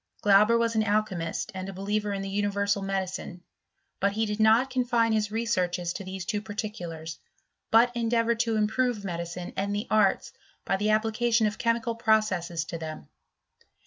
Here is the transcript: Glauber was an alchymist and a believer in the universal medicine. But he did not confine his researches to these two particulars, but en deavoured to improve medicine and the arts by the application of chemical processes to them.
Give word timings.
Glauber 0.23 0.57
was 0.57 0.73
an 0.73 0.81
alchymist 0.83 1.51
and 1.53 1.69
a 1.69 1.73
believer 1.73 2.11
in 2.11 2.23
the 2.23 2.29
universal 2.29 2.81
medicine. 2.81 3.43
But 3.99 4.13
he 4.13 4.25
did 4.25 4.39
not 4.39 4.71
confine 4.71 5.11
his 5.11 5.29
researches 5.31 5.93
to 5.93 6.03
these 6.03 6.25
two 6.25 6.41
particulars, 6.41 7.19
but 7.69 7.91
en 7.93 8.09
deavoured 8.09 8.39
to 8.39 8.55
improve 8.57 9.05
medicine 9.05 9.53
and 9.55 9.75
the 9.75 9.85
arts 9.91 10.33
by 10.65 10.75
the 10.77 10.89
application 10.89 11.45
of 11.45 11.59
chemical 11.59 11.93
processes 11.93 12.65
to 12.65 12.79
them. 12.79 13.09